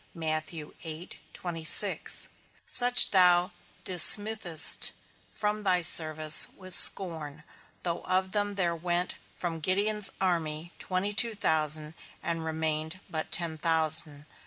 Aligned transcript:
_Such 2.65 3.11
thou 3.11 3.51
dismissest 3.85 4.91
from 5.29 5.61
thy 5.61 5.83
service 5.83 6.47
with 6.57 6.73
scorn, 6.73 7.43
though 7.83 8.01
of 8.05 8.31
them 8.31 8.55
there 8.55 8.75
went 8.75 9.13
from 9.35 9.59
Gideon's 9.59 10.09
army 10.19 10.73
twenty 10.79 11.13
two 11.13 11.35
thousand, 11.35 11.93
and 12.23 12.43
remained 12.43 12.99
but 13.11 13.31
ten 13.31 13.59
thousand. 13.59 14.25